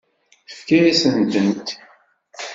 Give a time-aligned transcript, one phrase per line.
[0.47, 1.67] Tefka-yasent-tent?